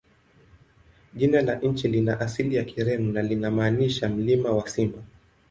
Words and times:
Jina 1.13 1.41
la 1.41 1.55
nchi 1.55 1.87
lina 1.87 2.19
asili 2.19 2.55
ya 2.55 2.63
Kireno 2.63 3.11
na 3.11 3.21
linamaanisha 3.21 4.09
"Mlima 4.09 4.51
wa 4.51 4.67
Simba". 4.69 4.99